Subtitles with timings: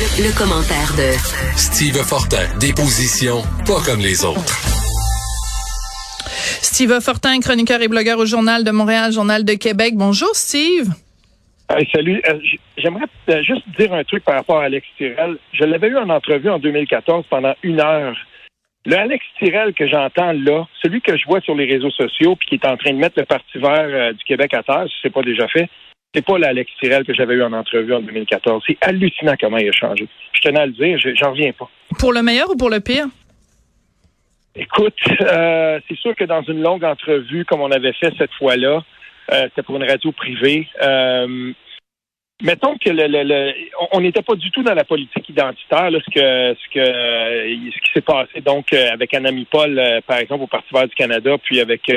[0.00, 1.12] Le, commentaire de
[1.58, 4.56] Steve Fortin, des positions pas comme les autres.
[6.64, 9.92] Steve Fortin, chroniqueur et blogueur au Journal de Montréal, Journal de Québec.
[9.96, 10.88] Bonjour, Steve.
[11.92, 12.22] salut.
[12.26, 12.38] Euh,
[12.78, 15.36] j'aimerais euh, juste dire un truc par rapport à Alex Tirel.
[15.52, 18.16] Je l'avais eu en entrevue en 2014 pendant une heure.
[18.86, 22.48] Le Alex Tirel que j'entends là, celui que je vois sur les réseaux sociaux puis
[22.48, 24.94] qui est en train de mettre le Parti vert euh, du Québec à terre, si
[25.02, 25.68] c'est pas déjà fait,
[26.14, 28.62] c'est pas l'Alex Tirel que j'avais eu en entrevue en 2014.
[28.66, 30.08] C'est hallucinant comment il a changé.
[30.32, 31.68] Je tenais à le dire, j'en reviens pas.
[31.98, 33.06] Pour le meilleur ou pour le pire?
[34.56, 38.82] Écoute, euh, c'est sûr que dans une longue entrevue, comme on avait fait cette fois-là,
[39.32, 40.66] euh, c'était pour une radio privée.
[40.82, 41.52] Euh,
[42.42, 43.52] mettons que le, le,
[43.92, 47.92] on n'était pas du tout dans la politique identitaire, ce que ce que ce qui
[47.92, 51.90] s'est passé donc avec Anami Paul, par exemple, au Parti vert du Canada, puis avec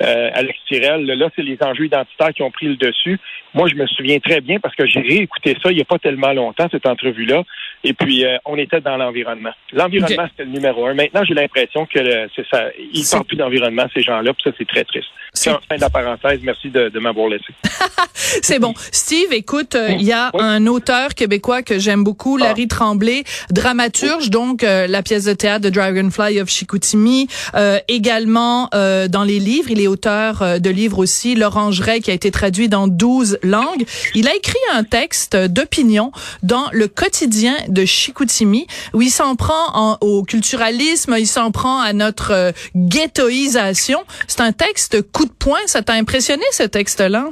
[0.00, 1.04] Alex Tirel.
[1.04, 3.18] Là, c'est les enjeux identitaires qui ont pris le dessus.
[3.54, 5.98] Moi, je me souviens très bien parce que j'ai réécouté ça il n'y a pas
[5.98, 7.42] tellement longtemps, cette entrevue-là.
[7.84, 9.52] Et puis, euh, on était dans l'environnement.
[9.72, 10.94] L'environnement, c'était le numéro un.
[10.94, 12.68] Maintenant, j'ai l'impression que c'est ça.
[12.78, 15.08] Ils parlent plus d'environnement, ces gens-là, puis ça, c'est très triste.
[15.42, 16.40] C'est fin de la parenthèse.
[16.42, 17.52] Merci de, de m'avoir laissé.
[18.14, 18.74] c'est bon.
[18.90, 22.44] Steve, écoute, euh, il y a un auteur québécois que j'aime beaucoup, ah.
[22.44, 27.28] Larry Tremblay, dramaturge, donc euh, la pièce de théâtre de Dragonfly of Chicoutimi.
[27.88, 32.68] également, dans les livres, il est auteur de livres aussi, L'Orangerie, qui a été traduit
[32.68, 33.84] dans 12 langue.
[34.14, 36.12] Il a écrit un texte d'opinion
[36.42, 41.92] dans le quotidien de Chicoutimi où il s'en prend au culturalisme, il s'en prend à
[41.92, 44.02] notre euh, ghettoisation.
[44.26, 45.66] C'est un texte coup de poing.
[45.66, 47.30] Ça t'a impressionné ce texte-là?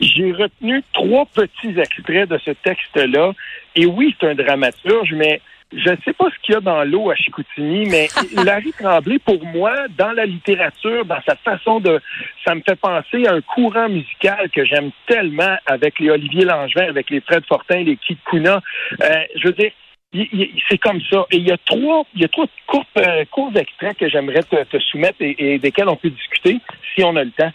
[0.00, 3.32] J'ai retenu trois petits extraits de ce texte-là.
[3.74, 5.40] Et oui, c'est un dramaturge, mais
[5.72, 8.08] je ne sais pas ce qu'il y a dans l'eau à Chicoutimi, mais
[8.44, 12.00] Larry Tremblay, pour moi, dans la littérature, dans sa façon de...
[12.44, 16.88] Ça me fait penser à un courant musical que j'aime tellement avec les Olivier Langevin,
[16.88, 18.62] avec les Fred Fortin, les Kid Kuna.
[19.02, 19.72] Euh, je veux dire,
[20.12, 21.26] c'est comme ça.
[21.30, 24.42] Et il y a trois, il y a trois courts, euh, courts extraits que j'aimerais
[24.42, 26.58] te, te soumettre et, et desquels on peut discuter
[26.94, 27.52] si on a le temps.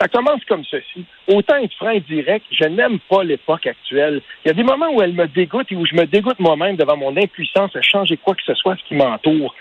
[0.00, 1.04] Ça commence comme ceci.
[1.26, 4.22] Autant être franc et direct, je n'aime pas l'époque actuelle.
[4.44, 6.76] Il y a des moments où elle me dégoûte et où je me dégoûte moi-même
[6.76, 9.54] devant mon impuissance à changer quoi que ce soit ce qui m'entoure.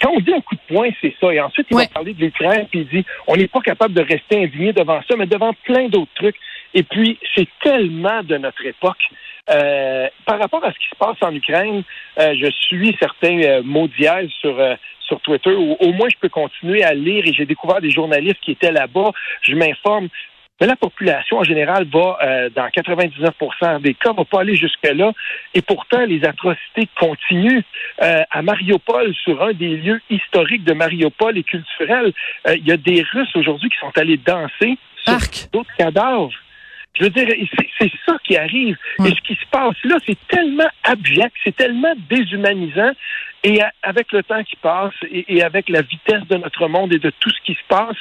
[0.00, 1.32] Quand on dit un coup de poing, c'est ça.
[1.34, 4.02] Et ensuite, il va parler de l'Ukraine, puis il dit on n'est pas capable de
[4.02, 6.36] rester indigné devant ça, mais devant plein d'autres trucs.
[6.74, 9.02] Et puis, c'est tellement de notre époque.
[9.50, 11.82] Euh, par rapport à ce qui se passe en Ukraine,
[12.18, 14.56] euh, je suis certains euh, mots dièse sur
[15.00, 18.40] sur Twitter, où au moins je peux continuer à lire et j'ai découvert des journalistes
[18.40, 19.12] qui étaient là-bas.
[19.42, 20.08] Je m'informe.
[20.60, 25.12] Mais la population en général va, euh, dans 99% des cas, va pas aller jusque-là.
[25.52, 27.62] Et pourtant, les atrocités continuent.
[28.02, 32.12] Euh, à Mariupol, sur un des lieux historiques de Mariupol et culturels,
[32.46, 35.18] euh, il y a des Russes aujourd'hui qui sont allés danser sur
[35.52, 36.30] d'autres cadavres.
[36.94, 37.26] Je veux dire,
[37.78, 38.76] c'est ça qui arrive.
[39.04, 42.92] Et ce qui se passe là, c'est tellement abject, c'est tellement déshumanisant.
[43.42, 47.10] Et avec le temps qui passe et, avec la vitesse de notre monde et de
[47.20, 47.96] tout ce qui se passe,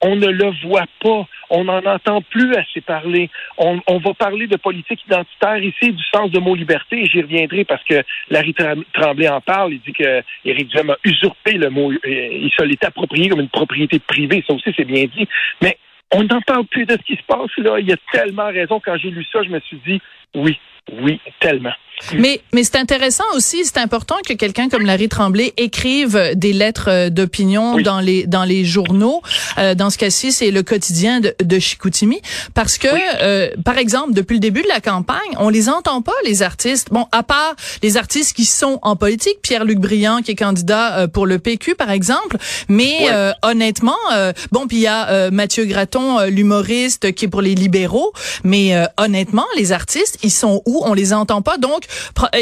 [0.00, 1.28] on ne le voit pas.
[1.50, 3.30] On n'en entend plus assez parler.
[3.58, 7.64] On, va parler de politique identitaire ici, du sens de mot liberté, et j'y reviendrai
[7.64, 8.54] parce que Larry
[8.94, 9.74] Tremblay en parle.
[9.74, 13.48] Il dit que Éric Duhem a usurpé le mot, il se l'est approprié comme une
[13.48, 14.42] propriété privée.
[14.46, 15.28] Ça aussi, c'est bien dit.
[15.60, 15.76] Mais
[16.12, 17.78] on n'en parle plus de ce qui se passe là.
[17.78, 18.80] Il y a tellement raison.
[18.80, 20.00] Quand j'ai lu ça, je me suis dit,
[20.34, 20.58] oui,
[21.00, 21.72] oui, tellement.
[22.18, 26.88] Mais, mais c'est intéressant aussi, c'est important que quelqu'un comme Larry Tremblay écrive des lettres
[26.88, 29.22] euh, d'opinion dans les dans les journaux.
[29.58, 32.20] Euh, dans ce cas-ci, c'est le quotidien de, de Chicoutimi,
[32.54, 32.88] parce que,
[33.22, 36.88] euh, par exemple, depuis le début de la campagne, on les entend pas les artistes.
[36.90, 41.06] Bon, à part les artistes qui sont en politique, Pierre-Luc Briand qui est candidat euh,
[41.06, 42.36] pour le PQ, par exemple.
[42.68, 43.08] Mais
[43.42, 43.96] honnêtement,
[44.50, 48.12] bon, puis il y a Mathieu Graton, l'humoriste, qui est pour les libéraux.
[48.44, 50.82] Mais honnêtement, les artistes, ils sont où?
[50.84, 51.58] On les entend pas.
[51.58, 51.91] Donc euh,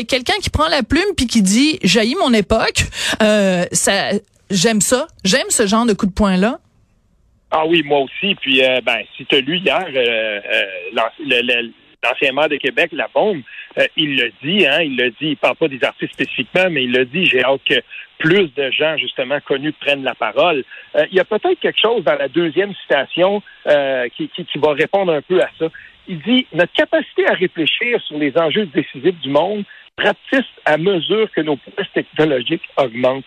[0.09, 2.85] quelqu'un qui prend la plume puis qui dit jaillit mon époque,
[3.23, 4.11] euh, ça,
[4.51, 6.59] j'aime ça, j'aime ce genre de coup de poing là.
[7.51, 8.37] Ah oui, moi aussi.
[8.37, 9.85] Puis, euh, ben, si tu as lu hier
[10.93, 13.41] l'ancien maire de Québec, la bombe,
[13.97, 16.93] il le dit, hein, il le dit, il parle pas des artistes spécifiquement, mais il
[16.93, 17.83] le dit, j'ai hâte que
[18.19, 20.63] plus de gens, justement, connus prennent la parole.
[21.11, 23.43] il y a peut-être quelque chose dans la deuxième citation
[24.17, 25.67] qui, qui, va répondre un peu à ça
[26.09, 29.65] il dit notre capacité à réfléchir sur les enjeux décisifs du monde
[29.97, 33.25] pratique à mesure que nos prouesses technologiques augmentent.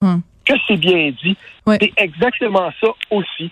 [0.00, 0.18] Hmm.
[0.44, 1.36] Que c'est bien dit.
[1.66, 3.50] C'est exactement ça aussi.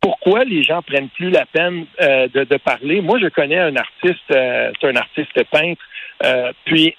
[0.00, 3.02] Pourquoi les gens prennent plus la peine euh, de, parler?
[3.02, 5.82] Moi, je connais un artiste, euh, c'est un artiste peintre,
[6.24, 6.96] euh, puis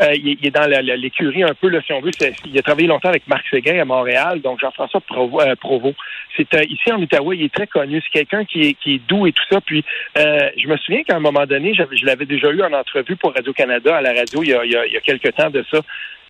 [0.00, 2.12] Euh, il, est dans l'écurie un peu, là, si on veut.
[2.46, 5.40] Il a travaillé longtemps avec Marc Séguin à Montréal, donc Jean-François Provo.
[5.40, 5.92] Euh,
[6.36, 8.00] c'est euh, ici en Outaouais, il est très connu.
[8.02, 9.60] C'est quelqu'un qui est, qui est doux et tout ça.
[9.60, 9.84] Puis
[10.14, 13.96] je me souviens qu'à un moment donné, je l'avais déjà eu en entrevue pour Radio-Canada
[13.96, 15.80] à la radio il y a, il y a, il quelques temps de ça.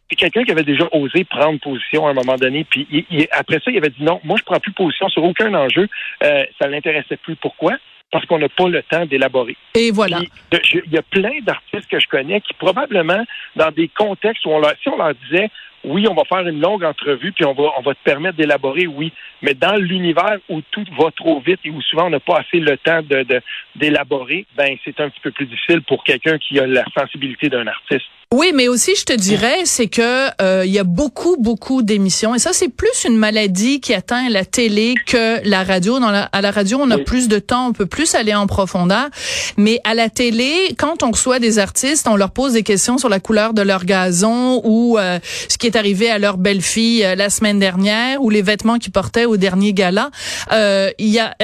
[0.08, 2.86] Puis quelqu'un qui avait déjà osé prendre position à un moment donné, puis
[3.32, 5.88] après ça, il avait dit non, moi je prends plus position sur aucun enjeu,
[6.22, 7.36] ça l'intéressait plus.
[7.36, 7.74] Pourquoi?
[8.10, 9.56] Parce qu'on n'a pas le temps d'élaborer.
[9.74, 10.20] Et voilà.
[10.52, 13.22] il y a plein d'artistes que je connais qui probablement,
[13.56, 15.50] dans des contextes où on leur, si on leur disait
[15.84, 18.86] oui, on va faire une longue entrevue, puis on va, on va te permettre d'élaborer,
[18.86, 19.12] oui.
[19.42, 22.58] Mais dans l'univers où tout va trop vite et où souvent on n'a pas assez
[22.58, 23.40] le temps de,
[23.76, 27.66] d'élaborer, ben c'est un petit peu plus difficile pour quelqu'un qui a la sensibilité d'un
[27.66, 28.06] artiste.
[28.30, 32.34] Oui, mais aussi je te dirais, c'est que euh, il y a beaucoup, beaucoup d'émissions
[32.34, 35.98] et ça c'est plus une maladie qui atteint la télé que la radio.
[35.98, 38.46] Dans la, à la radio, on a plus de temps, on peut plus aller en
[38.46, 39.08] profondeur.
[39.56, 43.08] Mais à la télé, quand on reçoit des artistes, on leur pose des questions sur
[43.08, 47.14] la couleur de leur gazon ou euh, ce qui est arrivé à leur belle-fille euh,
[47.14, 50.10] la semaine dernière ou les vêtements qu'ils portaient au dernier gala.
[50.52, 51.34] Il y a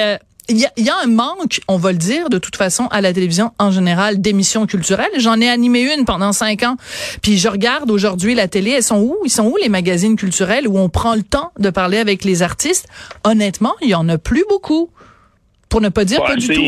[0.49, 3.01] il y, a, y a, un manque, on va le dire, de toute façon, à
[3.01, 5.11] la télévision en général, d'émissions culturelles.
[5.17, 6.75] J'en ai animé une pendant cinq ans.
[7.21, 8.71] Puis je regarde aujourd'hui la télé.
[8.71, 9.17] Elles sont où?
[9.25, 12.43] Ils sont où les magazines culturels où on prend le temps de parler avec les
[12.43, 12.87] artistes?
[13.23, 14.89] Honnêtement, il y en a plus beaucoup.
[15.69, 16.61] Pour ne pas dire pas, du tout.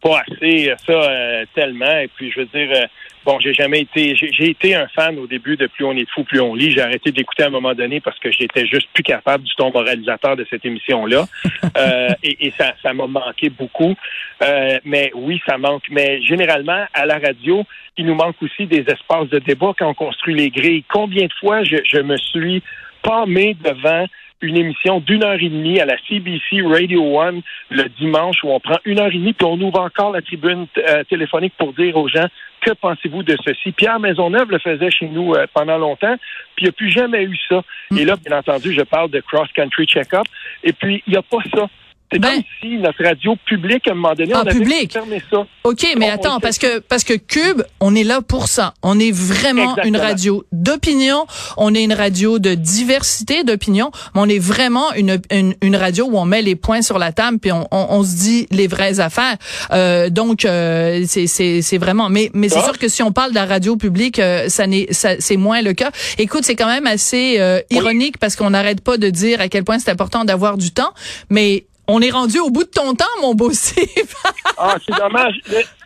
[0.00, 1.98] Pas assez, ça, euh, tellement.
[1.98, 2.86] Et puis, je veux dire, euh,
[3.26, 6.22] Bon, j'ai jamais été, j'ai été un fan au début de Plus on est fou,
[6.22, 6.70] plus on lit.
[6.70, 9.72] J'ai arrêté d'écouter à un moment donné parce que j'étais juste plus capable du ton
[9.72, 11.24] moralisateur de cette émission-là.
[11.76, 13.96] euh, et, et, ça, ça m'a manqué beaucoup.
[14.44, 15.82] Euh, mais oui, ça manque.
[15.90, 17.64] Mais généralement, à la radio,
[17.96, 20.84] il nous manque aussi des espaces de débat quand on construit les grilles.
[20.88, 22.62] Combien de fois je, je me suis
[23.02, 24.06] palmé devant
[24.42, 28.60] une émission d'une heure et demie à la CBC Radio One le dimanche où on
[28.60, 31.96] prend une heure et demie puis on ouvre encore la tribune euh, téléphonique pour dire
[31.96, 32.26] aux gens
[32.60, 33.72] que pensez-vous de ceci?
[33.72, 36.16] Pierre Maisonneuve le faisait chez nous euh, pendant longtemps,
[36.56, 37.62] puis il n'y a plus jamais eu ça.
[37.96, 40.24] Et là, bien entendu, je parle de cross-country check-up,
[40.64, 41.68] et puis il n'y a pas ça.
[42.12, 44.92] C'est ben, comme si notre radio publique, à un moment donné, on avait public.
[44.92, 45.46] fermé ça.
[45.64, 48.74] OK, mais attends, parce que parce que Cube, on est là pour ça.
[48.82, 51.26] On est vraiment une radio d'opinion.
[51.56, 56.16] On est une radio de diversité d'opinion, mais on est vraiment une, une, radio où
[56.16, 59.36] on met les points sur la table puis on, on, se dit les vraies affaires.
[59.72, 62.08] Euh, donc, euh, c'est c'est vraiment...
[62.08, 62.64] Mais, mais c'est ah.
[62.64, 65.72] sûr que si on parle de la radio publique, euh, ça n'est c'est moins le
[65.72, 65.90] cas.
[66.18, 69.64] Écoute, c'est quand même assez euh, ironique parce qu'on n'arrête pas de dire à quel
[69.64, 70.92] point c'est important d'avoir du temps,
[71.30, 74.14] mais on est rendu au bout de ton temps, mon beau Steve.
[74.58, 75.34] ah, c'est dommage.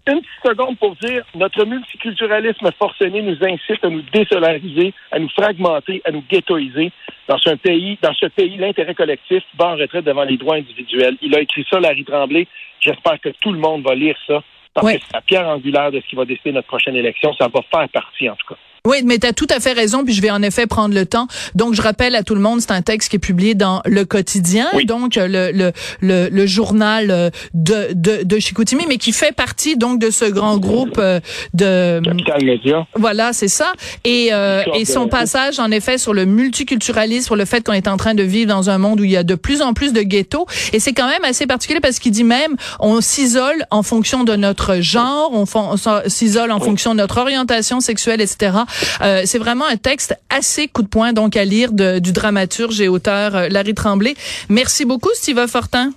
[0.06, 5.29] Une petite seconde pour dire, notre multiculturalisme forcené nous incite à nous désolariser, à nous
[5.29, 6.91] fragmenter, à nous ghettoiser.
[7.29, 11.17] Dans ce pays, dans ce pays, l'intérêt collectif va en retraite devant les droits individuels.
[11.23, 12.49] Il a écrit ça, Larry Tremblay.
[12.81, 14.43] J'espère que tout le monde va lire ça.
[14.73, 17.35] Parce que c'est la pierre angulaire de ce qui va décider notre prochaine élection.
[17.35, 18.61] Ça va faire partie, en tout cas.
[18.87, 21.05] Oui, mais tu as tout à fait raison, puis je vais en effet prendre le
[21.05, 21.27] temps.
[21.55, 24.05] Donc, je rappelle à tout le monde, c'est un texte qui est publié dans Le
[24.05, 29.32] Quotidien, donc le, le, le, le, journal euh, de, de, de Chicoutimi, mais qui fait
[29.32, 31.21] partie donc de ce grand groupe euh,
[31.55, 32.00] de...
[32.05, 32.87] Capital Média.
[32.94, 33.73] Voilà, c'est ça.
[34.05, 37.88] Et, euh, et son passage, en effet, sur le multiculturalisme, sur le fait qu'on est
[37.88, 39.93] en train de vivre dans un monde où il y a de plus en plus
[39.93, 40.47] de ghettos.
[40.73, 44.37] Et c'est quand même assez particulier parce qu'il dit même, on s'isole en fonction de
[44.37, 45.77] notre genre, on, on
[46.09, 48.53] s'isole en fonction de notre orientation sexuelle, etc.
[49.02, 52.88] Euh, c'est vraiment un texte assez coup de poing donc à lire du dramaturge et
[52.88, 54.14] auteur euh, Larry Tremblay.
[54.49, 55.93] Merci beaucoup, Steve Fortin.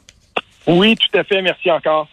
[0.67, 1.41] Oui, tout à fait.
[1.41, 2.07] Merci encore.